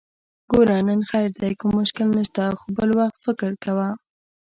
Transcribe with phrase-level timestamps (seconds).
[0.51, 0.77] ګوره!
[0.87, 3.89] نن خير دی، کوم مشکل نشته، خو بل وخت فکر کوه!